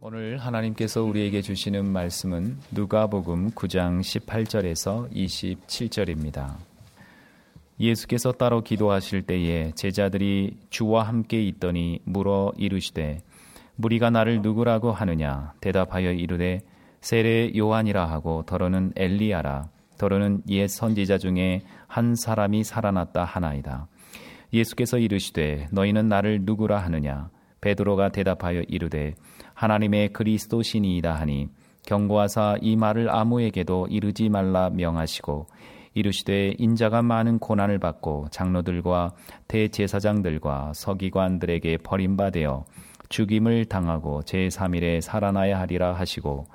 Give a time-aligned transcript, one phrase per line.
[0.00, 6.54] 오늘 하나님께서 우리에게 주시는 말씀은 누가복음 9장 18절에서 27절입니다.
[7.80, 13.22] 예수께서 따로 기도하실 때에 제자들이 주와 함께 있더니 물어 이르시되
[13.74, 16.60] 무리가 나를 누구라고 하느냐 대답하여 이르되
[17.00, 19.68] 세례 요한이라 하고 더러는 엘리야라
[19.98, 23.88] 더러는 옛 선지자 중에 한 사람이 살아났다 하나이다.
[24.52, 27.30] 예수께서 이르시되 너희는 나를 누구라 하느냐
[27.60, 29.16] 베드로가 대답하여 이르되
[29.58, 31.48] 하나님의 그리스도 신이이다 하니
[31.84, 35.46] 경고하사 이 말을 아무에게도 이르지 말라 명하시고
[35.94, 39.14] 이르시되 인자가 많은 고난을 받고 장로들과
[39.48, 42.62] 대제사장들과 서기관들에게 버림받아
[43.08, 46.46] 죽임을 당하고 제3일에 살아나야 하리라 하시고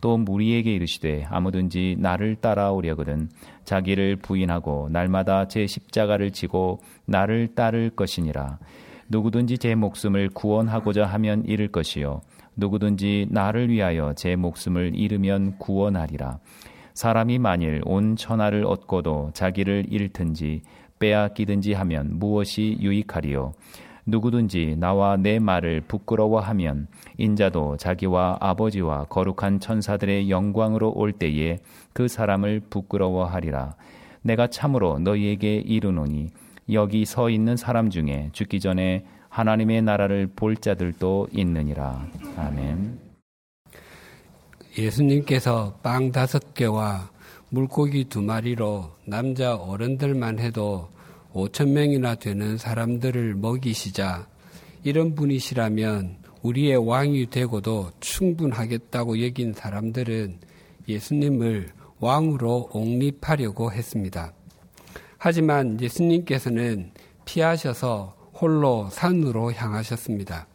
[0.00, 3.28] 또 무리에게 이르시되 아무든지 나를 따라오려거든
[3.64, 8.60] 자기를 부인하고 날마다 제 십자가를 지고 나를 따를 것이니라.
[9.08, 12.20] 누구든지 제 목숨을 구원하고자 하면 잃을 것이요
[12.56, 16.38] 누구든지 나를 위하여 제 목숨을 잃으면 구원하리라.
[16.94, 20.62] 사람이 만일 온 천하를 얻고도 자기를 잃든지
[20.98, 23.52] 빼앗기든지 하면 무엇이 유익하리요?
[24.04, 31.58] 누구든지 나와 내 말을 부끄러워하면 인자도 자기와 아버지와 거룩한 천사들의 영광으로 올 때에
[31.92, 33.76] 그 사람을 부끄러워하리라.
[34.22, 36.28] 내가 참으로 너희에게 이르노니
[36.72, 42.06] 여기 서 있는 사람 중에 죽기 전에 하나님의 나라를 볼 자들도 있느니라.
[42.36, 42.98] 아멘.
[44.76, 47.10] 예수님께서 빵 다섯 개와
[47.48, 50.90] 물고기 두 마리로 남자 어른들만 해도
[51.32, 54.26] 5천 명이나 되는 사람들을 먹이시자
[54.84, 60.40] 이런 분이시라면 우리의 왕이 되고도 충분하겠다고 여긴 사람들은
[60.88, 64.34] 예수님을 왕으로 옹립하려고 했습니다.
[65.16, 66.90] 하지만 예수님께서는
[67.24, 70.48] 피하셔서 홀로 산으로 향하셨습니다.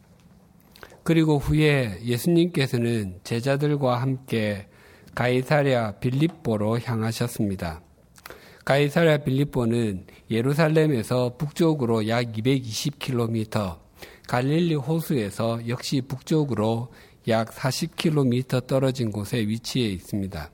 [1.04, 4.66] 그리고 후에 예수님께서는 제자들과 함께
[5.14, 7.80] 가이사랴 빌립보로 향하셨습니다.
[8.66, 13.78] 가이사랴 빌립보는 예루살렘에서 북쪽으로 약 220km,
[14.28, 16.92] 갈릴리 호수에서 역시 북쪽으로
[17.28, 20.50] 약 40km 떨어진 곳에 위치해 있습니다.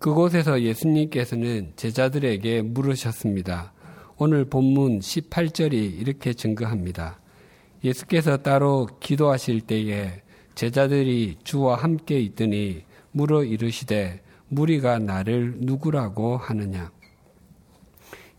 [0.00, 3.72] 그곳에서 예수님께서는 제자들에게 물으셨습니다.
[4.16, 7.18] 오늘 본문 18절이 이렇게 증거합니다.
[7.82, 10.22] 예수께서 따로 기도하실 때에
[10.54, 16.92] 제자들이 주와 함께 있더니 물어 이르시되 무리가 나를 누구라고 하느냐.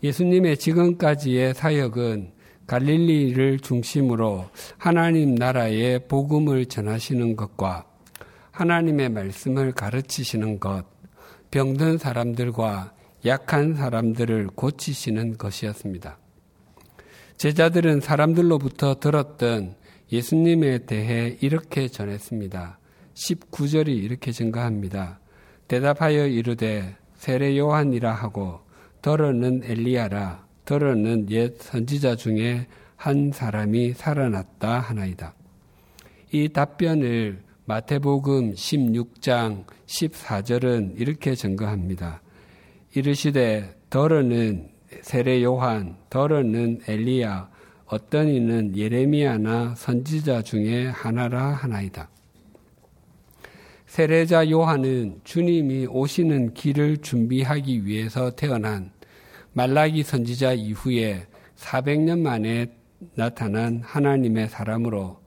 [0.02, 2.32] 예수님의 지금까지의 사역은
[2.66, 4.46] 갈릴리를 중심으로
[4.78, 7.84] 하나님 나라의 복음을 전하시는 것과
[8.50, 10.86] 하나님의 말씀을 가르치시는 것,
[11.50, 12.95] 병든 사람들과
[13.26, 16.18] 약한 사람들을 고치시는 것이었습니다.
[17.36, 19.74] 제자들은 사람들로부터 들었던
[20.12, 22.78] 예수님에 대해 이렇게 전했습니다.
[23.14, 25.20] 19절이 이렇게 증가합니다.
[25.68, 28.60] 대답하여 이르되 세례 요한이라 하고
[29.02, 32.66] 더러는 엘리야라 더러는 옛 선지자 중에
[32.96, 35.34] 한 사람이 살아났다 하나이다.
[36.32, 42.22] 이 답변을 마태복음 16장 14절은 이렇게 증거합니다.
[42.96, 44.70] 이르시되 더러는
[45.02, 47.50] 세례 요한, 더러는 엘리야,
[47.84, 52.08] 어떤 이는 예레미야나 선지자 중에 하나라 하나이다.
[53.86, 58.90] 세례자 요한은 주님이 오시는 길을 준비하기 위해서 태어난
[59.52, 61.26] 말라기 선지자 이후에
[61.56, 62.72] 400년 만에
[63.14, 65.20] 나타난 하나님의 사람으로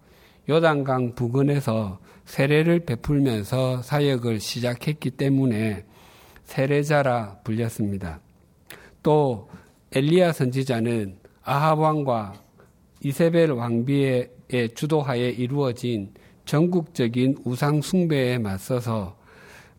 [0.49, 5.85] 요단강 부근에서 세례를 베풀면서 사역을 시작했기 때문에
[6.49, 8.19] 세례자라 불렸습니다.
[9.03, 9.49] 또
[9.91, 12.33] 엘리야 선지자는 아합 왕과
[13.03, 14.29] 이세벨 왕비의
[14.75, 16.11] 주도하에 이루어진
[16.45, 19.15] 전국적인 우상 숭배에 맞서서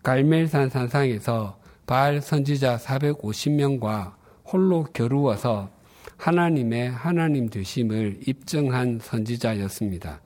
[0.05, 4.15] 갈멜산 산상에서 바알 선지자 450명과
[4.45, 5.71] 홀로 겨루어서
[6.17, 10.21] 하나님의 하나님 되심을 입증한 선지자였습니다.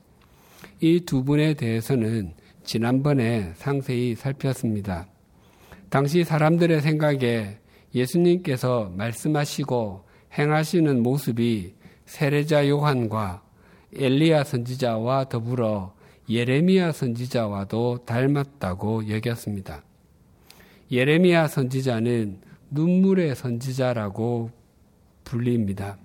[0.81, 2.33] 이 두 분에 대해서는
[2.63, 5.07] 지난번에 상세히 살폈습니다.
[5.95, 7.57] 당시 사람들의 생각에
[7.93, 10.03] 예수님께서 말씀하시고
[10.37, 13.41] 행하시는 모습이 세례자 요한과
[13.95, 15.95] 엘리야 선지자와 더불어
[16.29, 19.85] 예레미야 선지자와도 닮았다고 여겼습니다.
[20.91, 22.41] 예레미야 선지자는
[22.71, 24.51] 눈물의 선지자라고
[25.23, 25.97] 불립니다.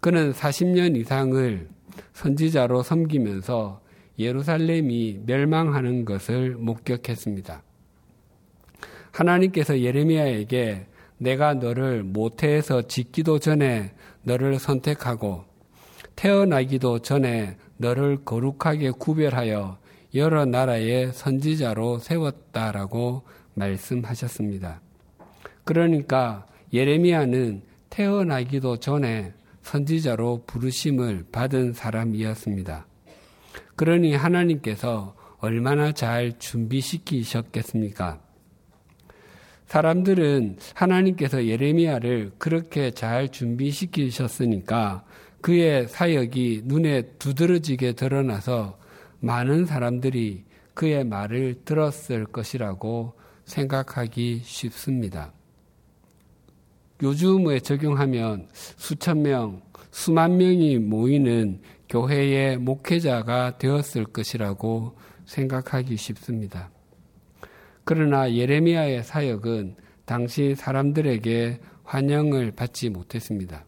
[0.00, 1.68] 그는 40년 이상을
[2.14, 3.80] 선지자로 섬기면서
[4.18, 7.62] 예루살렘이 멸망하는 것을 목격했습니다.
[9.14, 10.86] 하나님께서 예레미야에게
[11.18, 15.44] 내가 너를 모태에서 짓기도 전에 너를 선택하고
[16.16, 19.78] 태어나기도 전에 너를 거룩하게 구별하여
[20.14, 23.22] 여러 나라의 선지자로 세웠다라고
[23.54, 24.80] 말씀하셨습니다.
[25.64, 29.32] 그러니까 예레미야는 태어나기도 전에
[29.62, 32.86] 선지자로 부르심을 받은 사람이었습니다.
[33.76, 38.23] 그러니 하나님께서 얼마나 잘 준비시키셨겠습니까?
[39.66, 45.04] 사람들은 하나님께서 예레미야를 그렇게 잘 준비시키셨으니까
[45.40, 48.78] 그의 사역이 눈에 두드러지게 드러나서
[49.20, 50.44] 많은 사람들이
[50.74, 53.14] 그의 말을 들었을 것이라고
[53.44, 55.32] 생각하기 쉽습니다.
[57.02, 64.96] 요즘에 적용하면 수천 명, 수만 명이 모이는 교회의 목회자가 되었을 것이라고
[65.26, 66.70] 생각하기 쉽습니다.
[67.84, 73.64] 그러나 예레미야의 사역은 당시 사람들에게 환영을 받지 못했습니다.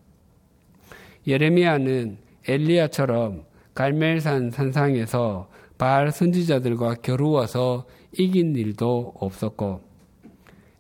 [1.27, 2.19] 예레미야는
[2.49, 9.83] 엘리야처럼 갈멜산 산상에서 바알 선지자들과 겨루어서 이긴 일도 없었고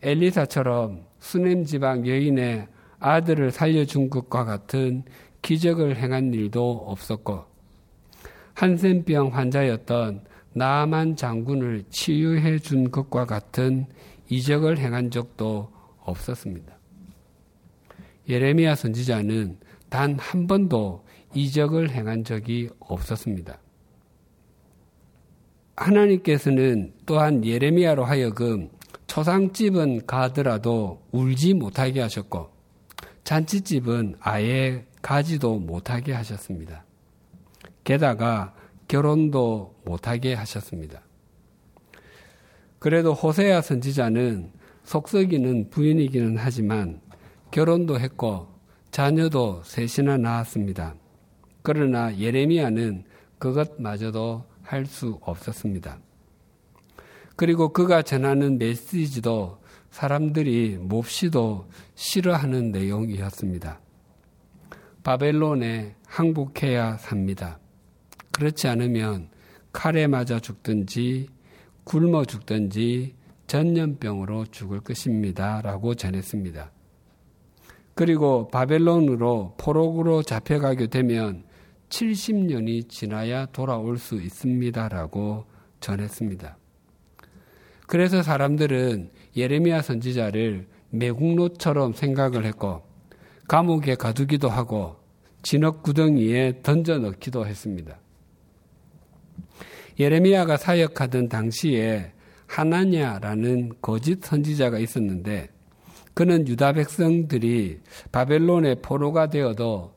[0.02, 2.68] 엘리사처럼 수냄 지방 여인의
[2.98, 5.04] 아들을 살려준 것과 같은
[5.42, 7.44] 기적을 행한 일도 없었고
[8.54, 10.22] 한센병 환자였던
[10.56, 13.84] 나만 장군을 치유해 준 것과 같은
[14.30, 15.70] 이적을 행한 적도
[16.00, 16.74] 없었습니다.
[18.26, 19.58] 예레미야 선지자는
[19.90, 21.04] 단 한 번도
[21.34, 23.58] 이적을 행한 적이 없었습니다.
[25.76, 28.70] 하나님께서는 또한 예레미야로 하여금
[29.06, 32.48] 초상집은 가더라도 울지 못하게 하셨고
[33.24, 36.84] 잔치집은 아예 가지도 못하게 하셨습니다.
[37.84, 38.54] 게다가
[38.88, 41.02] 결혼도 못하게 하셨습니다.
[42.78, 44.52] 그래도 호세아 선지자는
[44.84, 47.00] 속썩이는 부인이기는 하지만
[47.50, 48.48] 결혼도 했고
[48.90, 50.94] 자녀도 셋이나 낳았습니다.
[51.62, 53.04] 그러나 예레미야는
[53.38, 56.00] 그것마저도 할 수 없었습니다.
[57.36, 59.58] 그리고 그가 전하는 메시지도
[59.90, 63.80] 사람들이 몹시도 싫어하는 내용이었습니다.
[65.04, 67.60] 바벨론에 항복해야 삽니다.
[68.36, 69.30] 그렇지 않으면
[69.72, 71.28] 칼에 맞아 죽든지
[71.84, 73.14] 굶어 죽든지
[73.46, 75.62] 전염병으로 죽을 것입니다.
[75.62, 76.70] 라고 전했습니다.
[77.94, 81.44] 그리고 바벨론으로 포록으로 잡혀가게 되면
[81.88, 84.86] 70년이 지나야 돌아올 수 있습니다.
[84.90, 85.46] 라고
[85.80, 86.58] 전했습니다.
[87.86, 92.82] 그래서 사람들은 예레미야 선지자를 매국노처럼 생각을 했고
[93.48, 94.96] 감옥에 가두기도 하고
[95.40, 97.98] 진흙 구덩이에 던져 넣기도 했습니다.
[99.98, 102.12] 예레미야가 사역하던 당시에
[102.46, 105.48] 하나냐라는 거짓 선지자가 있었는데
[106.14, 107.80] 그는 유다 백성들이
[108.12, 109.94] 바벨론의 포로가 되어도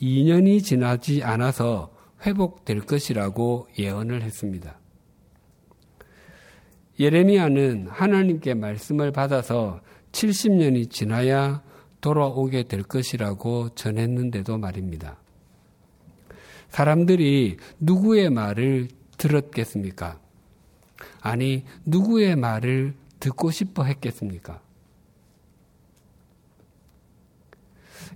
[0.00, 1.94] 2년이 지나지 않아서
[2.26, 4.78] 회복될 것이라고 예언을 했습니다.
[6.98, 9.80] 예레미야는 하나님께 말씀을 받아서
[10.12, 11.62] 70년이 지나야
[12.00, 15.16] 돌아오게 될 것이라고 전했는데도 말입니다.
[16.68, 18.88] 사람들이 누구의 말을
[19.22, 20.18] 들었겠습니까?
[21.20, 24.60] 아니, 누구의 말을 듣고 싶어 했겠습니까?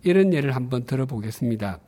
[0.03, 1.79] 이런 예를 한번 들어보겠습니다.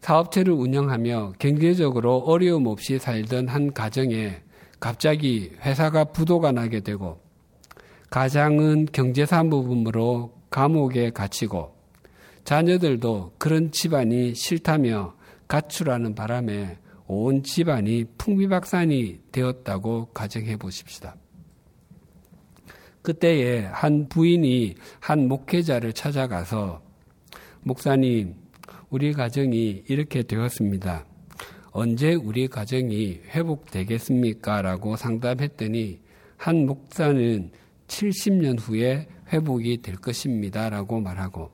[0.00, 4.42] 사업체를 운영하며 경제적으로 어려움 없이 살던 한 가정에
[4.78, 7.20] 갑자기 회사가 부도가 나게 되고
[8.10, 11.74] 가장은 경제사무부으로 감옥에 갇히고
[12.44, 15.14] 자녀들도 그런 집안이 싫다며
[15.48, 21.16] 가출하는 바람에 온 집안이 풍비박산이 되었다고 가정해 보십시다.
[23.02, 26.82] 그때에 한 부인이 한 목회자를 찾아가서
[27.62, 28.34] 목사님,
[28.90, 31.04] 우리 가정이 이렇게 되었습니다.
[31.70, 34.62] 언제 우리 가정이 회복되겠습니까?
[34.62, 36.00] 라고 상담했더니
[36.36, 37.50] 한 목사는
[37.86, 40.70] 70년 후에 회복이 될 것입니다.
[40.70, 41.50] 라고 말하고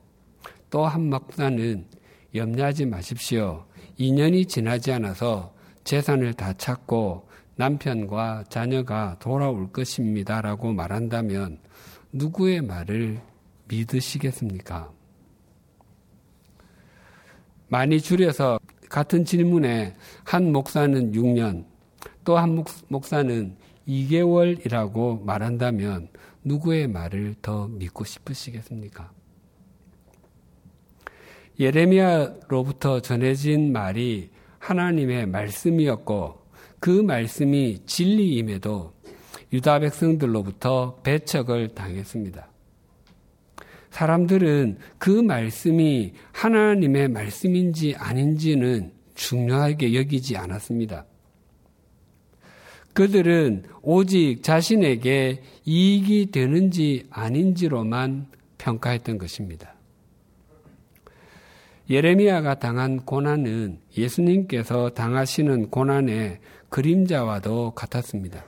[0.69, 1.85] 또 한 목사는
[2.33, 3.65] 염려하지 마십시오.
[3.99, 10.41] 2년이 지나지 않아서 재산을 다 찾고 남편과 자녀가 돌아올 것입니다.
[10.41, 11.59] 라고 말한다면
[12.11, 13.21] 누구의 말을
[13.67, 14.91] 믿으시겠습니까?
[17.67, 18.59] 많이 줄여서
[18.89, 21.65] 같은 질문에 한 목사는 6년,
[22.23, 23.55] 또 한 목사는
[23.87, 26.09] 2개월이라고 말한다면
[26.43, 29.11] 누구의 말을 더 믿고 싶으시겠습니까?
[31.59, 34.29] 예레미야로부터 전해진 말이
[34.59, 36.41] 하나님의 말씀이었고
[36.79, 38.93] 그 말씀이 진리임에도
[39.53, 42.49] 유다 백성들로부터 배척을 당했습니다.
[43.91, 51.05] 사람들은 그 말씀이 하나님의 말씀인지 아닌지는 중요하게 여기지 않았습니다.
[52.93, 59.72] 그들은 오직 자신에게 이익이 되는지 아닌지로만 평가했던 것입니다.
[61.89, 68.45] 예레미야가 당한 고난은 예수님께서 당하시는 고난의 그림자와도 같았습니다.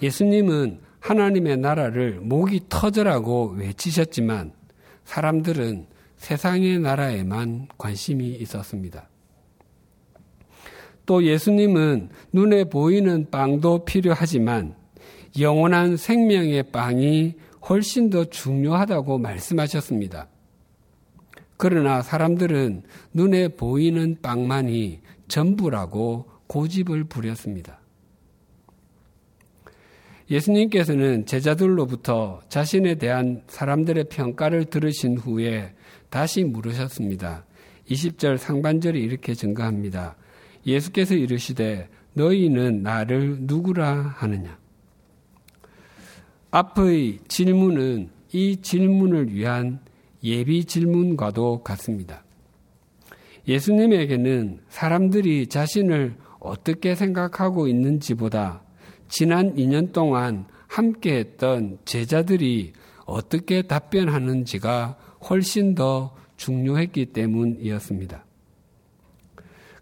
[0.00, 4.52] 예수님은 하나님의 나라를 목이 터져라고 외치셨지만
[5.04, 5.86] 사람들은
[6.16, 9.08] 세상의 나라에만 관심이 있었습니다.
[11.04, 14.76] 또 예수님은 눈에 보이는 빵도 필요하지만
[15.40, 17.34] 영원한 생명의 빵이
[17.68, 20.28] 훨씬 더 중요하다고 말씀하셨습니다.
[21.62, 27.78] 그러나 사람들은 눈에 보이는 빵만이 전부라고 고집을 부렸습니다.
[30.28, 35.72] 예수님께서는 제자들로부터 자신에 대한 사람들의 평가를 들으신 후에
[36.10, 37.46] 다시 물으셨습니다.
[37.88, 40.16] 20절 상반절이 이렇게 증가합니다.
[40.66, 44.58] 예수께서 이르시되 너희는 나를 누구라 하느냐?
[46.50, 49.78] 앞의 질문은 이 질문을 위한
[50.22, 52.24] 예비 질문과도 같습니다.
[53.48, 58.62] 예수님에게는 사람들이 자신을 어떻게 생각하고 있는지보다
[59.08, 62.72] 지난 2년 동안 함께 했던 제자들이
[63.04, 64.96] 어떻게 답변하는지가
[65.28, 68.24] 훨씬 더 중요했기 때문이었습니다.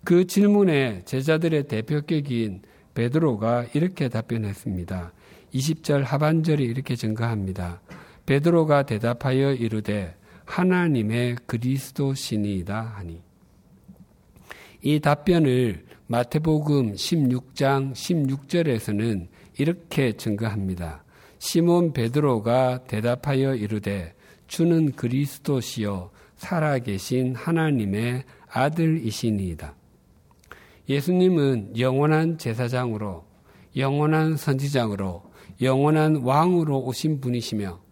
[0.04, 2.62] 그 질문에 제자들의 대표격인
[2.94, 5.12] 베드로가 이렇게 답변했습니다.
[5.54, 7.80] 20절 하반절이 이렇게 증가합니다.
[8.26, 10.14] 베드로가 대답하여 이르되
[10.50, 13.23] 하나님의 그리스도신이다 하니
[14.83, 19.28] 이 답변을 마태복음 16장 16절에서는
[19.59, 21.04] 이렇게 증거합니다.
[21.38, 24.14] 시몬 베드로가 대답하여 이르되
[24.49, 29.76] 주는 그리스도시요 살아계신 하나님의 아들이시니이다.
[30.88, 33.25] 예수님은 영원한 제사장으로
[33.76, 35.23] 영원한 선지장으로
[35.62, 37.89] 영원한 왕으로 오신 분이시며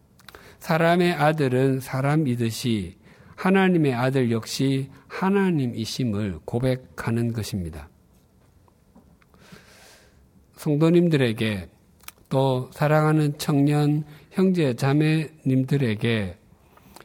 [0.58, 2.96] 사람의 아들은 사람이듯이
[3.36, 7.88] 하나님의 아들 역시 하나님이심을 고백하는 것입니다.
[10.56, 11.68] 성도님들에게
[12.28, 16.36] 또 사랑하는 청년 형제 자매님들에게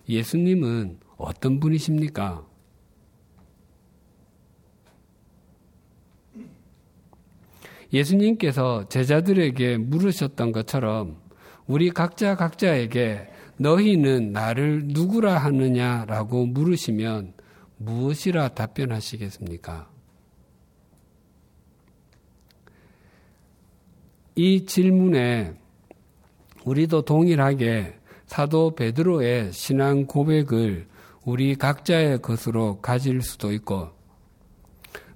[0.10, 2.46] 예수님은 어떤 분이십니까?
[7.94, 11.22] 예수님께서 제자들에게 물으셨던 것처럼
[11.68, 13.30] 우리 각자 각자에게
[13.64, 17.34] 너희는 나를 누구라 하느냐라고 물으시면
[17.78, 19.90] 무엇이라 답변하시겠습니까?
[24.36, 25.54] 이 질문에
[26.66, 30.88] 우리도 동일하게 사도 베드로의 신앙 고백을
[31.24, 33.92] 우리 각자의 것으로 가질 수도 있고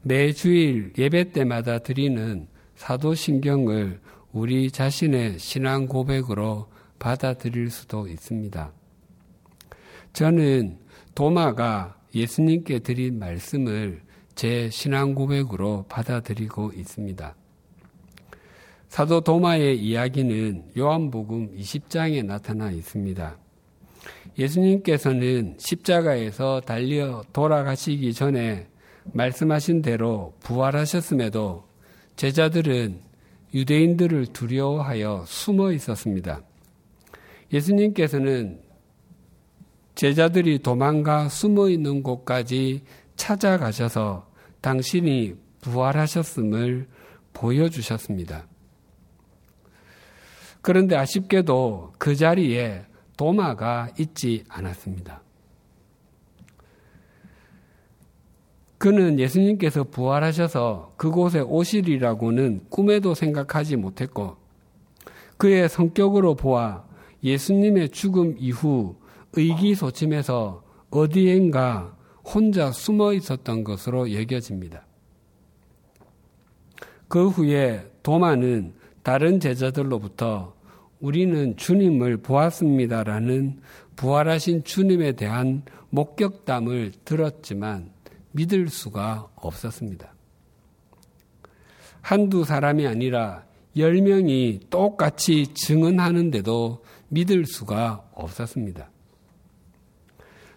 [0.04, 4.00] 매 주일 예배 때마다 드리는 사도신경을
[4.32, 8.72] 우리 자신의 신앙 고백으로 받아들일 수도 있습니다.
[10.14, 10.80] 저는
[11.16, 14.02] 도마가 예수님께 드린 말씀을
[14.36, 17.36] 제 신앙 고백으로 받아들이고 있습니다.
[18.90, 23.38] 사도 도마의 이야기는 요한복음 20장에 나타나 있습니다.
[24.38, 28.68] 예수님께서는 십자가에서 달려 돌아가시기 전에
[29.14, 31.66] 말씀하신 대로 부활하셨음에도
[32.16, 33.00] 제자들은
[33.54, 36.42] 유대인들을 두려워하여 숨어 있었습니다.
[37.52, 38.62] 예수님께서는
[39.96, 42.84] 제자들이 도망가 숨어 있는 곳까지
[43.16, 44.28] 찾아가셔서
[44.62, 46.88] 당신이 부활하셨음을
[47.34, 48.48] 보여주셨습니다.
[50.62, 52.86] 그런데 아쉽게도 그 자리에
[53.16, 55.22] 도마가 있지 않았습니다.
[58.78, 64.38] 그는 예수님께서 부활하셔서 그곳에 오시리라고는 꿈에도 생각하지 못했고
[65.38, 66.87] 그의 성격으로 보아
[67.28, 68.96] 예수님의 죽음 이후
[69.34, 74.86] 의기소침해서 어디엔가 혼자 숨어 있었던 것으로 여겨집니다.
[77.08, 80.56] 그 후에 도마는 다른 제자들로부터
[81.00, 83.62] 우리는 주님을 보았습니다라는
[83.96, 87.92] 부활하신 주님에 대한 목격담을 들었지만
[88.32, 90.14] 믿을 수가 없었습니다.
[92.02, 93.46] 한두 사람이 아니라
[93.78, 98.90] 열 명이 똑같이 증언하는데도 믿을 수가 없었습니다.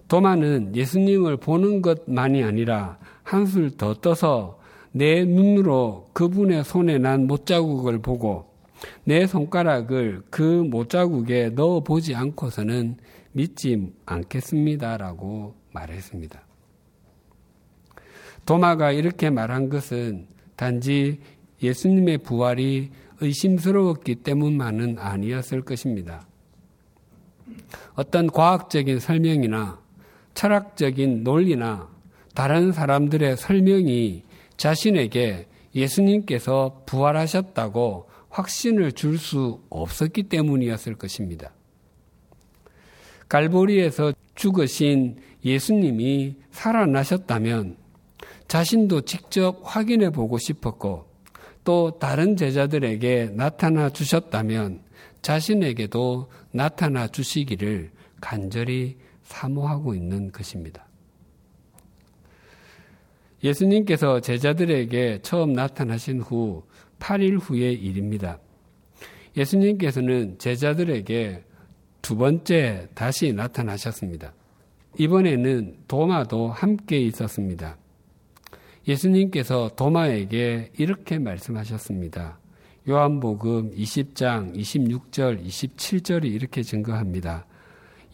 [0.09, 4.59] 도마는 예수님을 보는 것만이 아니라 한술 더 떠서
[4.93, 8.51] 내 눈으로 그분의 손에 난 못자국을 보고
[9.05, 12.97] 내 손가락을 그 못자국에 넣어 보지 않고서는
[13.33, 16.41] 믿지 않겠습니다라고 말했습니다.
[18.47, 20.27] 도마가 이렇게 말한 것은
[20.57, 21.21] 단지
[21.63, 22.91] 예수님의 부활이
[23.21, 26.27] 의심스러웠기 때문만은 아니었을 것입니다.
[27.95, 29.79] 어떤 과학적인 설명이나
[30.35, 31.89] 철학적인 논리나
[32.35, 34.23] 다른 사람들의 설명이
[34.57, 41.53] 자신에게 예수님께서 부활하셨다고 확신을 줄 수 없었기 때문이었을 것입니다.
[43.29, 47.77] 갈보리에서 죽으신 예수님이 살아나셨다면
[48.49, 51.07] 자신도 직접 확인해 보고 싶었고
[51.65, 54.81] 또 다른 제자들에게 나타나 주셨다면
[55.23, 60.87] 자신에게도 나타나 주시기를 간절히 사모하고 있는 것입니다.
[63.43, 66.65] 예수님께서 제자들에게 처음 나타나신 후
[66.99, 68.39] 8일 후의 일입니다.
[69.37, 71.45] 예수님께서는 제자들에게
[72.03, 74.35] 두 번째 다시 나타나셨습니다.
[74.99, 77.79] 이번에는 도마도 함께 있었습니다.
[78.89, 82.40] 예수님께서 도마에게 이렇게 말씀하셨습니다.
[82.91, 87.47] 요한복음 20장 26절 27절이 이렇게 증거합니다.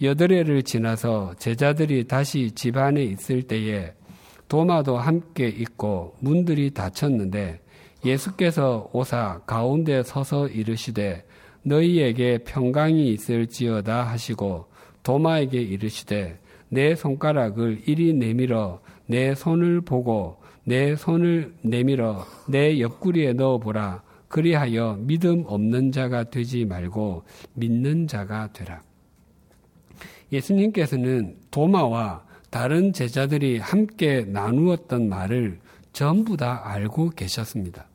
[0.02, 3.94] 여덟 해를 지나서 제자들이 다시 집 안에 있을 때에
[4.48, 7.62] 도마도 함께 있고 문들이 닫혔는데
[8.04, 11.24] 예수께서 오사 가운데 서서 이르시되
[11.62, 14.66] 너희에게 평강이 있을지어다 하시고
[15.02, 24.04] 도마에게 이르시되 내 손가락을 이리 내밀어 내 손을 보고 내 손을 내밀어 내 옆구리에 넣어보라.
[24.28, 28.82] 그리하여 믿음 없는 자가 되지 말고 믿는 자가 되라.
[30.32, 35.60] 예수님께서는 도마와 다른 제자들이 함께 나누었던 말을
[35.92, 37.88] 전부 다 알고 계셨습니다.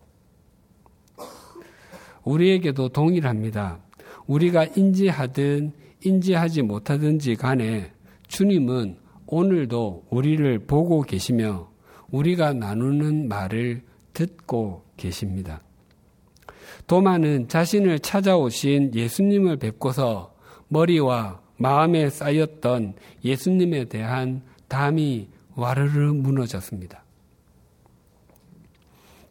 [2.24, 3.80] 우리에게도 동일합니다.
[4.28, 5.74] 우리가 인지하든
[6.04, 7.92] 인지하지 못하든지 간에
[8.28, 8.98] 주님은
[9.28, 11.70] 오늘도 우리를 보고 계시며
[12.12, 13.84] 우리가 나누는 말을
[14.14, 15.62] 듣고 계십니다.
[16.88, 20.34] 도마는 자신을 찾아오신 예수님을 뵙고서
[20.68, 27.04] 머리와 마음에 쌓였던 예수님에 대한 담이 와르르 무너졌습니다.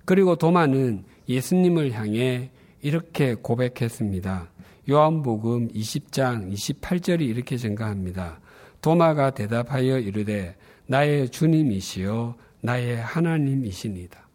[0.04, 2.50] 그리고 도마는 예수님을 향해
[2.82, 4.50] 이렇게 고백했습니다.
[4.88, 8.40] 요한복음 20장 28절이 이렇게 증가합니다.
[8.80, 14.29] 도마가 대답하여 이르되 나의 주님이시요 나의 하나님이시니다.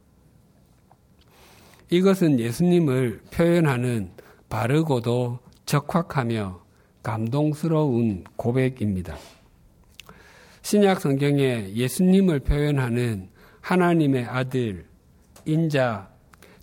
[1.89, 4.12] 이것은 예수님을 표현하는
[4.50, 6.63] 바르고도 적확하며
[7.04, 9.15] 감동스러운 고백입니다.
[10.62, 13.30] 신약 성경에 예수님을 표현하는
[13.62, 14.86] 하나님의 아들,
[15.45, 16.10] 인자,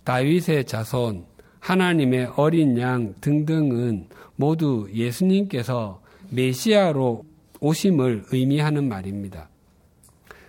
[0.03, 1.25] 다윗의 자손,
[1.59, 7.23] 하나님의 어린 양 등등은 모두 예수님께서 메시아로
[7.61, 9.47] 오심을 의미하는 말입니다.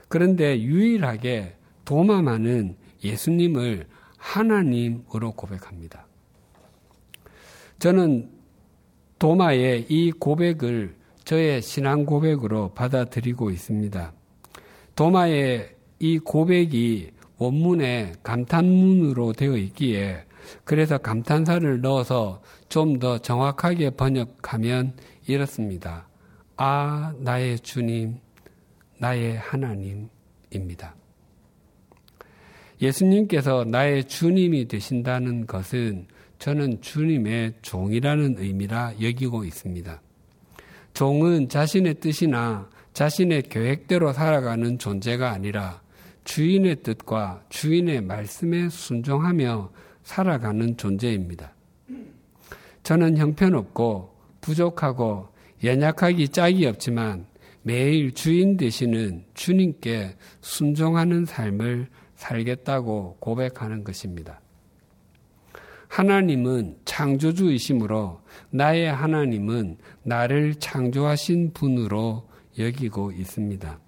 [0.08, 3.86] 그런데 유일하게 도마만은 예수님을
[4.24, 6.06] 하나님으로 고백합니다.
[7.78, 8.30] 저는
[9.18, 14.12] 도마의 이 고백을 저의 신앙 고백으로 받아들이고 있습니다.
[14.96, 20.24] 도마의 이 고백이 원문에 감탄문으로 되어 있기에
[20.64, 26.08] 그래서 감탄사를 넣어서 좀 더 정확하게 번역하면 이렇습니다.
[26.56, 28.18] 아, 나의 주님,
[28.98, 30.94] 나의 하나님입니다.
[32.80, 36.06] 예수님께서 나의 주님이 되신다는 것은
[36.38, 40.00] 저는 주님의 종이라는 의미라 여기고 있습니다.
[40.92, 45.82] 종은 자신의 뜻이나 자신의 계획대로 살아가는 존재가 아니라
[46.24, 49.70] 주인의 뜻과 주인의 말씀에 순종하며
[50.02, 51.52] 살아가는 존재입니다.
[52.82, 55.28] 저는 형편없고 부족하고
[55.62, 57.26] 연약하기 짝이 없지만
[57.62, 64.40] 매일 주인 되시는 주님께 순종하는 삶을 살겠다고 고백하는 것입니다.
[65.88, 73.78] 하나님은 창조주이시므로 나의 하나님은 나를 창조하신 분으로 여기고 있습니다.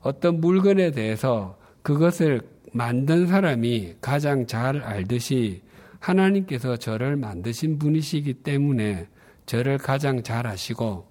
[0.00, 5.62] 어떤 물건에 대해서 그것을 만든 사람이 가장 잘 알듯이
[6.00, 9.06] 하나님께서 저를 만드신 분이시기 때문에
[9.46, 11.06] 저를 가장 잘 아시고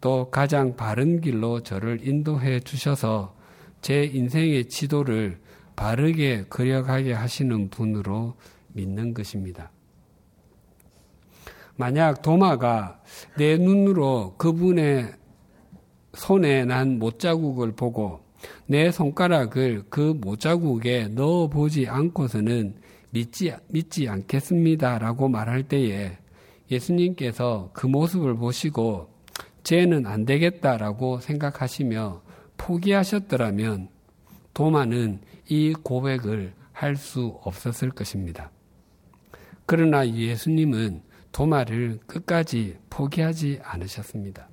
[0.00, 3.36] 또 가장 바른 길로 저를 인도해 주셔서
[3.82, 5.38] 제 인생의 지도를
[5.80, 8.34] 바르게 그려가게 하시는 분으로
[8.74, 9.72] 믿는 것입니다.
[11.74, 13.00] 만약 도마가
[13.38, 15.10] 내 눈으로 그분의
[16.12, 18.20] 손에 난 못자국을 보고
[18.66, 22.74] 내 손가락을 그 못자국에 넣어 보지 않고서는
[23.08, 26.18] 믿지, 믿지 않겠습니다 라고 말할 때에
[26.70, 29.08] 예수님께서 그 모습을 보시고
[29.62, 32.20] 쟤는 안 되겠다라고 생각하시며
[32.58, 33.88] 포기하셨더라면
[34.52, 38.50] 도마는 이 고백을 할 수 없었을 것입니다.
[39.66, 44.48] 그러나 예수님은 도마를 끝까지 포기하지 않으셨습니다.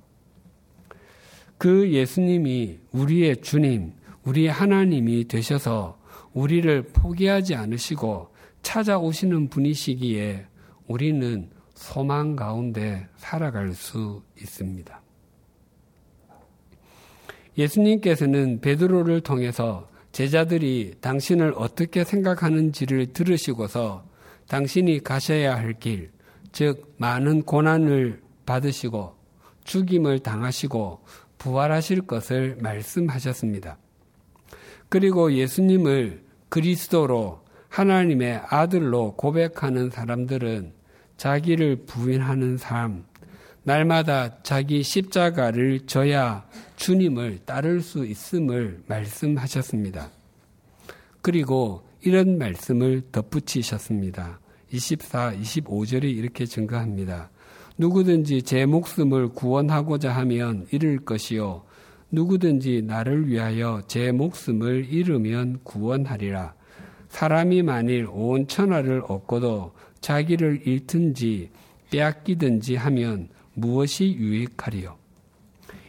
[1.56, 3.92] 그 예수님이 우리의 주님,
[4.24, 5.98] 우리의 하나님이 되셔서
[6.34, 10.46] 우리를 포기하지 않으시고 찾아오시는 분이시기에
[10.86, 15.00] 우리는 소망 가운데 살아갈 수 있습니다.
[17.56, 24.04] 예수님께서는 베드로를 통해서 제자들이 당신을 어떻게 생각하는지를 들으시고서
[24.48, 26.10] 당신이 가셔야 할 길,
[26.52, 29.14] 즉 많은 고난을 받으시고
[29.64, 31.00] 죽임을 당하시고
[31.36, 33.76] 부활하실 것을 말씀하셨습니다.
[34.88, 40.72] 그리고 예수님을 그리스도로 하나님의 아들로 고백하는 사람들은
[41.18, 43.04] 자기를 부인하는 삶,
[43.68, 50.08] 날마다 자기 십자가를 져야 주님을 따를 수 있음을 말씀하셨습니다.
[51.20, 54.40] 그리고 이런 말씀을 덧붙이셨습니다.
[54.72, 57.28] 24, 25절이 이렇게 증거합니다.
[57.76, 61.62] 누구든지 제 목숨을 구원하고자 하면 잃을 것이요.
[62.10, 66.54] 누구든지 나를 위하여 제 목숨을 잃으면 구원하리라.
[67.10, 71.50] 사람이 만일 온 천하를 얻고도 자기를 잃든지
[71.90, 73.28] 빼앗기든지 하면
[73.60, 74.96] 무엇이 유익하리요?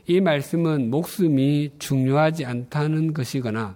[0.07, 3.75] 이 말씀은 목숨이 중요하지 않다는 것이거나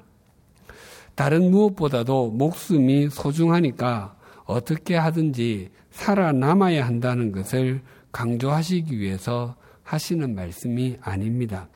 [1.15, 11.67] 다른 무엇보다도 목숨이 소중하니까 어떻게 하든지 살아남아야 한다는 것을 강조하시기 위해서 하시는 말씀이 아닙니다.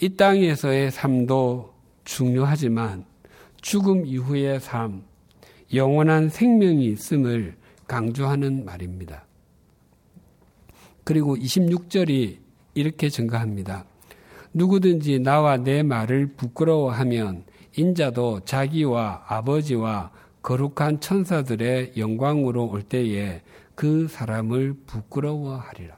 [0.00, 1.74] 이 땅에서의 삶도
[2.04, 3.04] 중요하지만
[3.60, 5.02] 죽음 이후의 삶,
[5.74, 9.27] 영원한 생명이 있음을 강조하는 말입니다.
[11.08, 12.36] 그리고 26절이
[12.74, 13.86] 이렇게 증가합니다.
[14.52, 17.44] 누구든지 나와 내 말을 부끄러워하면
[17.74, 20.10] 인자도 자기와 아버지와
[20.42, 23.40] 거룩한 천사들의 영광으로 올 때에
[23.74, 25.96] 그 사람을 부끄러워하리라.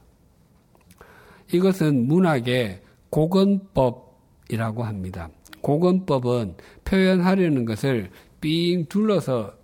[1.55, 5.29] 이것은 문학의 고건법이라고 합니다.
[5.61, 9.55] 고건법은 표현하려는 것을 삥 둘러서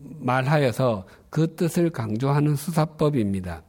[0.00, 3.62] 말하여서 그 뜻을 강조하는 수사법입니다.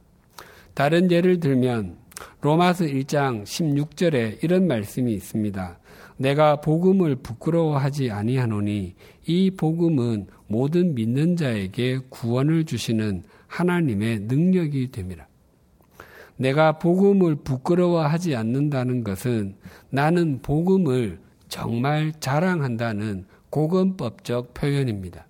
[0.77, 1.97] 다른 예를 들면
[2.41, 5.79] 로마서 1장 16절에 이런 말씀이 있습니다.
[6.17, 8.93] 내가 복음을 부끄러워하지 아니하노니
[9.25, 15.27] 이 복음은 모든 믿는 자에게 구원을 주시는 하나님의 능력이 됩니다.
[16.35, 19.55] 내가 복음을 부끄러워하지 않는다는 것은
[19.89, 21.17] 나는 복음을
[21.49, 25.25] 정말 자랑한다는 고건법적 표현입니다.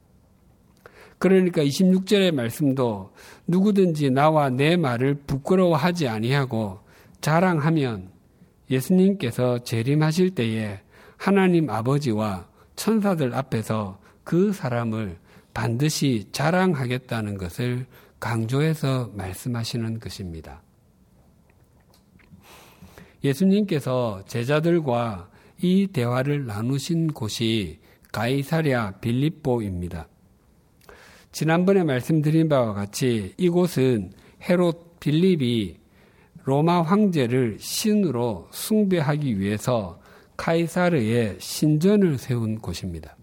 [1.19, 3.11] 그러니까 26절의 말씀도
[3.47, 6.79] 누구든지 나와 내 말을 부끄러워하지 아니하고
[7.21, 8.11] 자랑하면
[8.69, 10.81] 예수님께서 재림하실 때에
[11.17, 15.17] 하나님 아버지와 천사들 앞에서 그 사람을
[15.53, 17.87] 반드시 자랑하겠다는 것을
[18.19, 20.61] 강조해서 말씀하시는 것입니다.
[23.23, 27.79] 예수님께서 제자들과 이 대화를 나누신 곳이
[28.11, 30.07] 가이사랴 빌립보입니다.
[31.37, 34.11] 지난번에 말씀드린 바와 같이 이곳은
[34.49, 35.77] 헤롯 빌립이
[36.45, 39.99] 로마 황제를 신으로 숭배하기 위해서
[40.35, 43.15] 카이사르의 신전을 세운 곳입니다.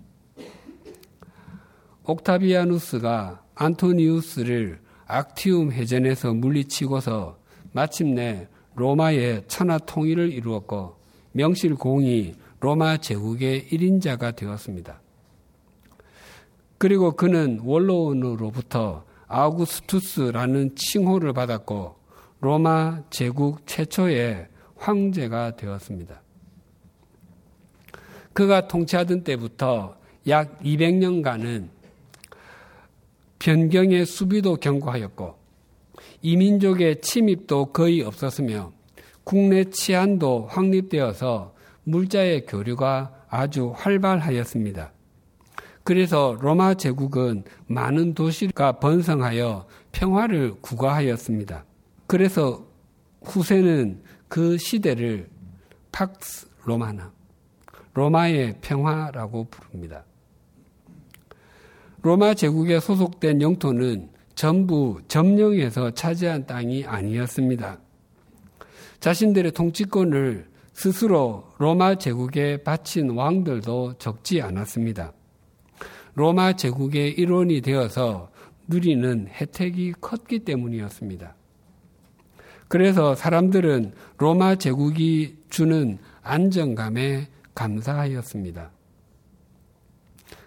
[2.04, 7.40] 옥타비아누스가 안토니우스를 악티움 해전에서 물리치고서
[7.72, 8.46] 마침내
[8.76, 11.00] 로마의 천하 통일을 이루었고
[11.32, 15.00] 명실공히 로마 제국의 1인자가 되었습니다.
[16.84, 21.96] 그리고 그는 원로원으로부터 아우구스투스라는 칭호를 받았고
[22.40, 26.20] 로마 제국 최초의 황제가 되었습니다.
[28.34, 29.96] 그가 통치하던 때부터
[30.28, 31.68] 약 200년간은
[33.38, 35.36] 변경의 수비도 경고하였고
[36.20, 38.72] 이민족의 침입도 거의 없었으며
[39.24, 44.93] 국내 치안도 확립되어서 물자의 교류가 아주 활발하였습니다.
[45.84, 51.66] 그래서 로마 제국은 많은 도시가 번성하여 평화를 구가하였습니다.
[52.06, 52.66] 그래서
[53.22, 55.28] 후세는 그 시대를
[55.92, 57.12] 팍스 로마나,
[57.92, 60.04] 로마의 평화라고 부릅니다.
[62.00, 67.78] 로마 제국에 소속된 영토는 전부 점령해서 차지한 땅이 아니었습니다.
[69.00, 75.12] 자신들의 통치권을 스스로 로마 제국에 바친 왕들도 적지 않았습니다.
[76.14, 78.30] 로마 제국의 일원이 되어서
[78.68, 81.34] 누리는 혜택이 컸기 때문이었습니다.
[82.68, 88.70] 그래서 사람들은 로마 제국이 주는 안정감에 감사하였습니다.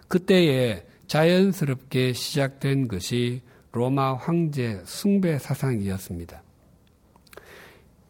[0.08, 6.42] 그때에 자연스럽게 시작된 것이 로마 황제 숭배 사상이었습니다.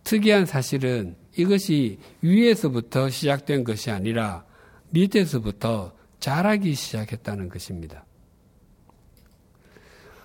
[0.04, 4.44] 특이한 사실은 이것이 위에서부터 시작된 것이 아니라
[4.90, 8.04] 밑에서부터 자라기 시작했다는 것입니다.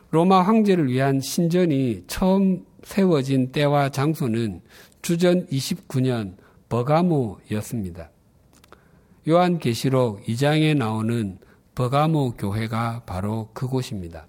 [0.10, 4.62] 로마 황제를 위한 신전이 처음 세워진 때와 장소는
[5.02, 6.36] 주전 29년
[6.70, 8.12] 버가모였습니다.
[9.28, 11.40] 요한계시록 2장에 나오는
[11.76, 14.28] 버가모 교회가 바로 그곳입니다.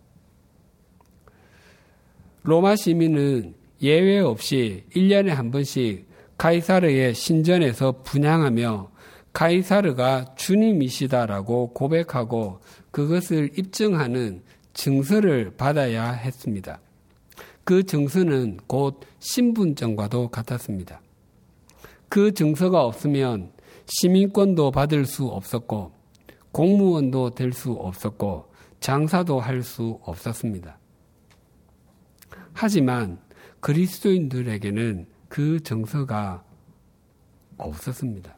[2.43, 8.91] 로마 시민은 예외 없이 1년에 한 번씩 카이사르의 신전에서 분양하며
[9.35, 14.43] 카이사르가 주님이시다라고 고백하고 그것을 입증하는
[14.73, 16.81] 증서를 받아야 했습니다.
[17.65, 21.01] 그 증서는 곧 신분증과도 같았습니다.
[22.09, 23.53] 그 증서가 없으면
[23.87, 25.93] 시민권도 받을 수 없었고
[26.53, 30.79] 공무원도 될 수 없었고 장사도 할 수 없었습니다.
[32.53, 33.19] 하지만
[33.61, 36.45] 그리스도인들에게는 그 정서가
[37.57, 38.37] 없었습니다.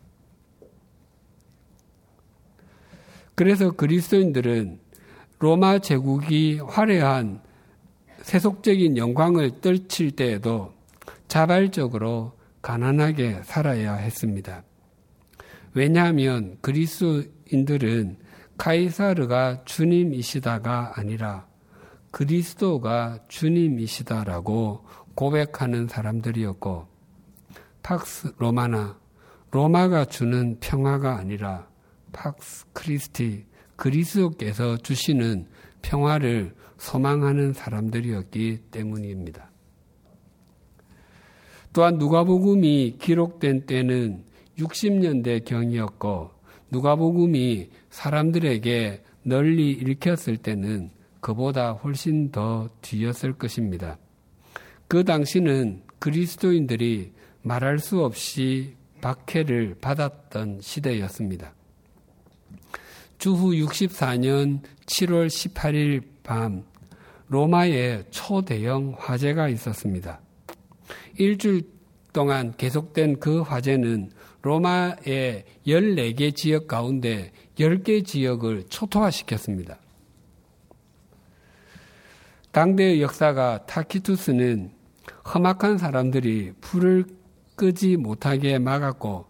[3.36, 4.80] 그래서 그리스도인들은
[5.38, 7.42] 로마 제국이 화려한
[8.22, 10.72] 세속적인 영광을 떨칠 때에도
[11.28, 14.62] 자발적으로 가난하게 살아야 했습니다.
[15.74, 18.16] 왜냐하면 그리스도인들은
[18.56, 21.46] 카이사르가 주님이시다가 아니라
[22.10, 26.86] 그리스도가 주님이시다라고 고백하는 사람들이었고
[27.82, 28.98] 팍스 로마나
[29.50, 31.68] 로마가 주는 평화가 아니라
[32.16, 33.44] 팍스 크리스티
[33.76, 35.46] 그리스도께서 주시는
[35.82, 39.50] 평화를 소망하는 사람들이었기 때문입니다.
[41.74, 44.24] 또한 누가복음이 기록된 때는
[44.58, 46.30] 60년대 경이었고
[46.70, 53.98] 누가복음이 사람들에게 널리 읽혔을 때는 그보다 훨씬 더 뒤였을 것입니다.
[54.88, 61.54] 그 당시는 그리스도인들이 말할 수 없이 박해를 받았던 시대였습니다.
[63.18, 66.64] 주후 64년 7월 18일 밤
[67.28, 70.20] 로마에 초대형 화재가 있었습니다.
[71.18, 71.62] 일주일
[72.12, 74.10] 동안 계속된 그 화재는
[74.42, 79.78] 로마의 14개 지역 가운데 10개 지역을 초토화시켰습니다.
[82.52, 84.70] 당대의 역사가 타키투스는
[85.34, 87.04] 험악한 사람들이 불을
[87.56, 89.26] 끄지 못하게 막았고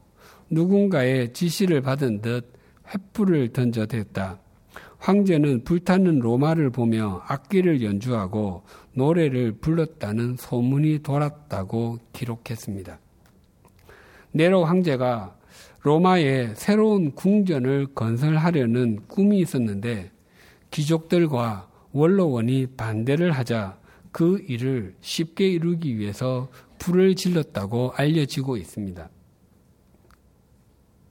[0.50, 2.55] 누군가의 지시를 받은 듯
[2.90, 4.38] 횃불을 던져 댔다.
[4.98, 8.62] 황제는 불타는 로마를 보며 악기를 연주하고
[8.94, 12.98] 노래를 불렀다는 소문이 돌았다고 기록했습니다.
[14.32, 15.36] 네로 황제가
[15.82, 20.10] 로마에 새로운 궁전을 건설하려는 꿈이 있었는데
[20.70, 23.78] 귀족들과 원로원이 반대를 하자
[24.10, 29.08] 그 일을 쉽게 이루기 위해서 불을 질렀다고 알려지고 있습니다.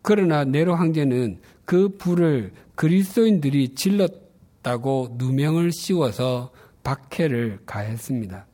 [0.01, 6.51] 그러나 네로 황제는 그 불을 그리스도인들이 질렀다고 누명을 씌워서
[6.83, 8.45] 박해를 가했습니다.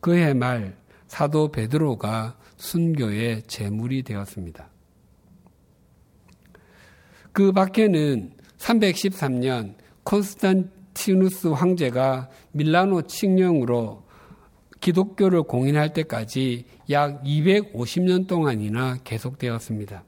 [0.00, 4.68] 그해 말 사도 베드로가 순교의 제물이 되었습니다.
[7.32, 14.04] 그 박해는 313년 콘스탄티누스 황제가 밀라노 칙령으로
[14.80, 20.04] 기독교를 공인할 때까지 약 250년 동안이나 계속되었습니다.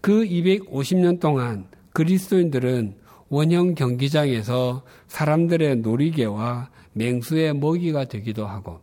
[0.00, 2.96] 그 250년 동안 그리스도인들은
[3.28, 8.80] 원형 경기장에서 사람들의 놀이개와 맹수의 먹이가 되기도 하고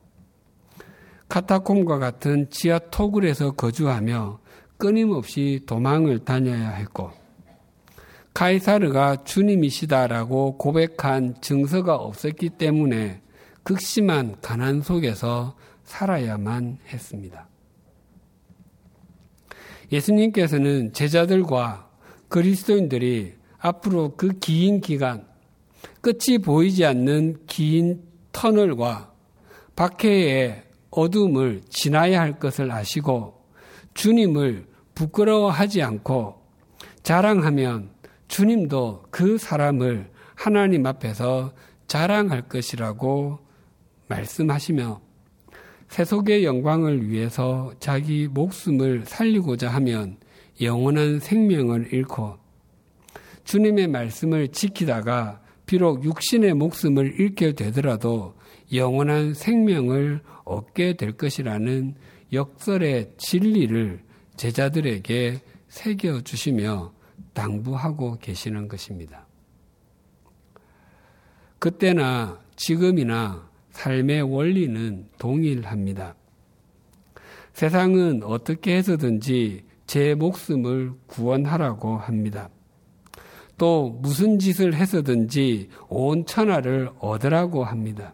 [1.29, 4.39] 카타콤과 같은 지하 토굴에서 거주하며
[4.77, 7.11] 끊임없이 도망을 다녀야 했고
[8.33, 13.21] 카이사르가 주님이시다라고 고백한 증서가 없었기 때문에
[13.63, 17.47] 극심한 가난 속에서 살아야만 했습니다.
[19.91, 21.89] 예수님께서는 제자들과
[22.29, 25.25] 그리스도인들이 앞으로 그 긴 기간,
[26.01, 29.13] 끝이 보이지 않는 긴 터널과
[29.75, 33.45] 박해의 어둠을 지나야 할 것을 아시고
[33.93, 36.41] 주님을 부끄러워하지 않고
[37.03, 37.89] 자랑하면
[38.27, 41.53] 주님도 그 사람을 하나님 앞에서
[41.87, 43.39] 자랑할 것이라고
[44.07, 45.01] 말씀하시며
[45.95, 50.17] 세속의 영광을 위해서 자기 목숨을 살리고자 하면
[50.59, 52.37] 영원한 생명을 잃고
[53.45, 58.35] 주님의 말씀을 지키다가 비록 육신의 목숨을 잃게 되더라도
[58.73, 61.95] 영원한 생명을 얻게 될 것이라는
[62.33, 64.03] 역설의 진리를
[64.35, 66.93] 제자들에게 새겨주시며
[67.31, 69.25] 당부하고 계시는 것입니다.
[71.57, 76.15] 그때나 지금이나 삶의 원리는 동일합니다.
[77.51, 82.49] 세상은 어떻게 해서든지 제 목숨을 구원하라고 합니다.
[83.57, 88.13] 또 무슨 짓을 해서든지 온 천하를 얻으라고 합니다.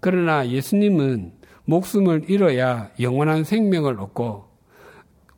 [0.00, 1.32] 그러나 예수님은
[1.64, 4.44] 목숨을 잃어야 영원한 생명을 얻고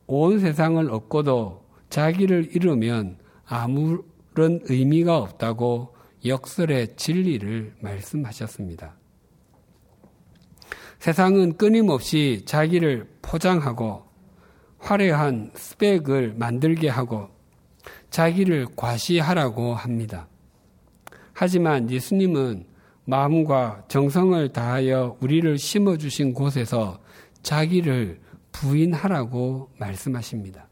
[0.06, 5.94] 온 세상을 얻고도 자기를 잃으면 아무런 의미가 없다고
[6.28, 8.94] 역설의 진리를 말씀하셨습니다.
[10.98, 14.04] 세상은 끊임없이 자기를 포장하고
[14.78, 17.28] 화려한 스펙을 만들게 하고
[18.10, 20.28] 자기를 과시하라고 합니다.
[21.32, 22.66] 하지만 예수님은
[23.04, 27.00] 마음과 정성을 다하여 우리를 심어주신 곳에서
[27.42, 28.20] 자기를
[28.52, 30.68] 부인하라고 말씀하십니다.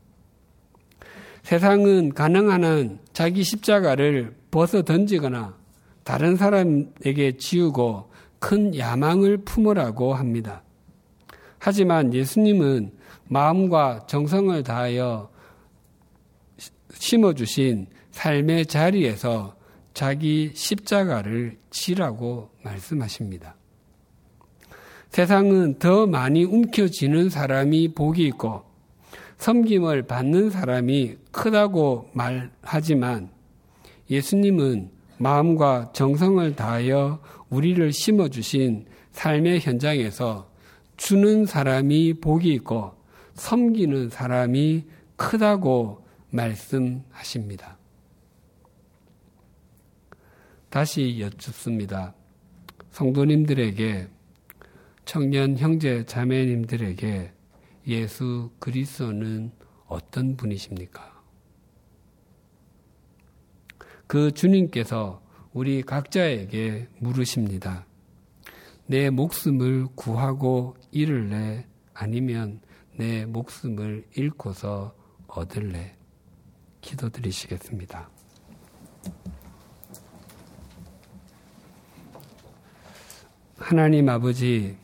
[1.43, 5.57] 세상은 가능한 한 자기 십자가를 벗어 던지거나
[6.05, 10.63] 다른 사람에게 지우고 큰 야망을 품으라고 합니다.
[11.59, 12.93] 하지만 예수님은
[13.25, 15.31] 마음과 정성을 다하여
[16.93, 19.57] 심어주신 삶의 자리에서
[19.95, 23.57] 자기 십자가를 지라고 말씀하십니다.
[25.11, 28.65] 세상은 더 많이 움켜쥐는 사람이 복이 있고
[29.39, 33.31] 섬김을 받는 사람이 크다고 말하지만
[34.11, 40.51] 예수님은 마음과 정성을 다하여 우리를 심어주신 삶의 현장에서
[40.97, 42.95] 주는 사람이 복이 있고
[43.35, 44.85] 섬기는 사람이
[45.17, 47.79] 크다고 말씀하십니다.
[50.69, 52.15] 다시 여쭙습니다.
[52.91, 54.09] 성도님들에게
[55.05, 57.33] 청년 형제 자매님들에게
[57.87, 59.53] 예수 그리스도는
[59.87, 61.16] 어떤 분이십니까?
[64.07, 67.87] 그 주님께서 우리 각자에게 물으십니다.
[68.87, 71.67] 내 목숨을 구하고 잃을래?
[71.93, 72.61] 아니면
[72.97, 74.95] 내 목숨을 잃고서
[75.27, 75.97] 얻을래?
[76.83, 78.09] 기도드리시겠습니다.
[83.59, 84.77] 하나님 아버지,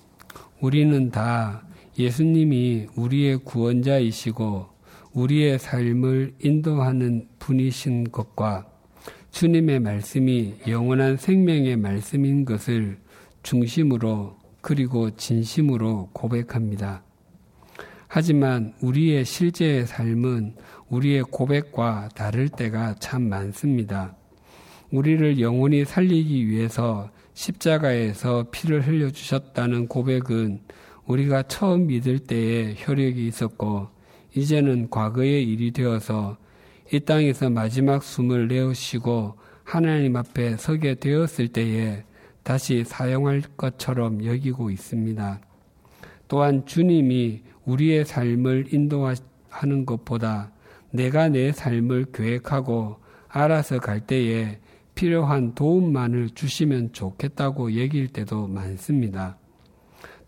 [0.60, 1.64] 우리는 다
[1.98, 4.68] 예수님이 우리의 구원자이시고
[5.12, 8.71] 우리의 삶을 인도하는 분이신 것과
[9.32, 12.98] 주님의 말씀이 영원한 생명의 말씀인 것을
[13.42, 17.02] 중심으로 그리고 진심으로 고백합니다.
[18.06, 20.54] 하지만 우리의 실제의 삶은
[20.90, 24.14] 우리의 고백과 다를 때가 참 많습니다.
[24.90, 30.60] 우리를 영원히 살리기 위해서 십자가에서 피를 흘려주셨다는 고백은
[31.06, 33.88] 우리가 처음 믿을 때에 혈액이 있었고,
[34.36, 36.36] 이제는 과거의 일이 되어서
[36.94, 42.04] 이 땅에서 마지막 숨을 내어쉬고 하나님 앞에 서게 되었을 때에
[42.42, 45.40] 다시 사용할 것처럼 여기고 있습니다.
[46.28, 50.52] 또한 주님이 우리의 삶을 인도하는 것보다
[50.90, 54.58] 내가 내 삶을 계획하고 알아서 갈 때에
[54.94, 59.38] 필요한 도움만을 주시면 좋겠다고 얘기할 때도 많습니다.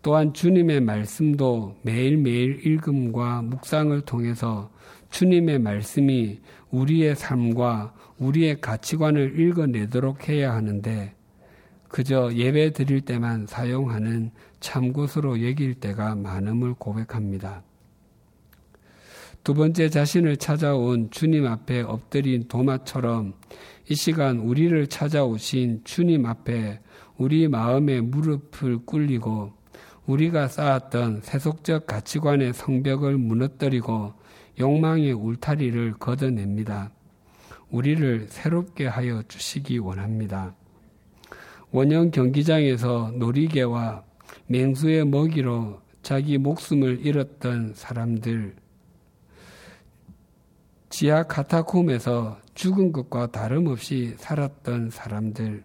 [0.01, 4.71] 또한 주님의 말씀도 매일매일 읽음과 묵상을 통해서
[5.15, 6.39] 주님의 말씀이
[6.71, 11.15] 우리의 삶과 우리의 가치관을 읽어내도록 해야 하는데
[11.87, 17.63] 그저 예배 드릴 때만 사용하는 참고서로 여길 때가 많음을 고백합니다.
[19.43, 23.35] 두 번째 자신을 찾아온 주님 앞에 엎드린 도마처럼
[23.87, 26.79] 이 시간 우리를 찾아오신 주님 앞에
[27.17, 29.53] 우리 마음의 무릎을 꿇리고
[30.07, 34.13] 우리가 쌓았던 세속적 가치관의 성벽을 무너뜨리고
[34.59, 36.91] 욕망의 울타리를 걷어냅니다.
[37.69, 40.55] 우리를 새롭게 하여 주시기 원합니다.
[41.71, 44.03] 원형 경기장에서 놀이개와
[44.47, 48.55] 맹수의 먹이로 자기 목숨을 잃었던 사람들,
[50.89, 55.63] 지하 카타콤에서 죽은 것과 다름없이 살았던 사람들,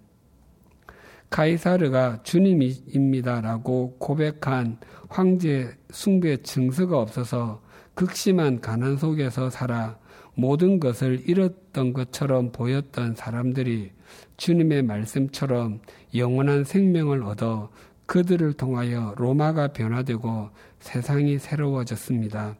[1.28, 7.62] 카이사르가 주님입니다라고 고백한 황제 숭배 증서가 없어서
[8.00, 9.98] 극심한 가난 속에서 살아
[10.34, 13.92] 모든 것을 잃었던 것처럼 보였던 사람들이
[14.38, 15.82] 주님의 말씀처럼
[16.14, 17.70] 영원한 생명을 얻어
[18.06, 20.48] 그들을 통하여 로마가 변화되고
[20.78, 22.56] 세상이 새로워졌습니다.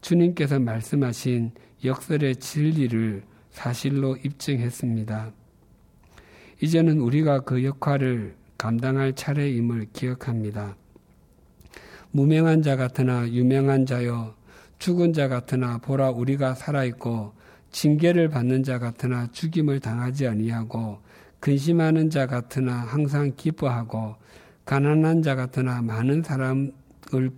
[0.00, 1.50] 주님께서 말씀하신
[1.84, 5.32] 역설의 진리를 사실로 입증했습니다.
[6.62, 10.76] 이제는 우리가 그 역할을 감당할 차례임을 기억합니다.
[12.12, 14.37] 무명한 자 같으나 유명한 자여
[14.78, 17.32] 죽은 자 같으나 보라 우리가 살아 있고
[17.70, 20.98] 징계를 받는 자 같으나 죽임을 당하지 아니하고
[21.40, 24.16] 근심하는 자 같으나 항상 기뻐하고
[24.64, 26.72] 가난한 자 같으나 많은 사람을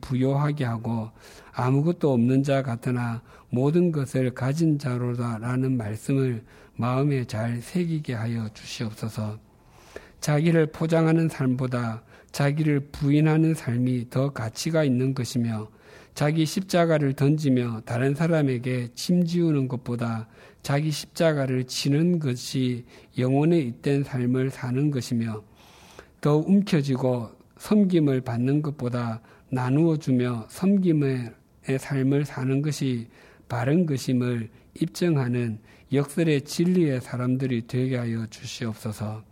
[0.00, 1.10] 부요하게 하고
[1.52, 6.44] 아무것도 없는 자 같으나 모든 것을 가진 자로다라는 말씀을
[6.76, 9.38] 마음에 잘 새기게 하여 주시옵소서.
[10.20, 15.68] 자기를 포장하는 삶보다 자기를 부인하는 삶이 더 가치가 있는 것이며
[16.20, 20.28] 자기 십자가를 던지며 다른 사람에게 침지우는 것보다
[20.62, 22.84] 자기 십자가를 지는 것이
[23.16, 25.42] 영혼에 잇된 삶을 사는 것이며
[26.20, 31.32] 더 움켜쥐고 섬김을 받는 것보다 나누어 주며 섬김의
[31.78, 33.08] 삶을 사는 것이
[33.48, 35.58] 바른 것임을 입증하는
[35.90, 39.24] 역설의 진리의 사람들이 되게 하여 주시옵소서.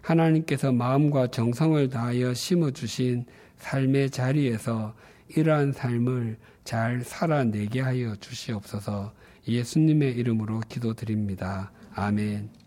[0.00, 3.26] 하나님께서 마음과 정성을 다하여 심어 주신
[3.58, 4.92] 삶의 자리에서
[5.36, 9.12] 이러한 삶을 잘 살아내게 하여 주시옵소서
[9.48, 11.72] 예수님의 이름으로 기도드립니다.
[11.94, 12.61] 아멘.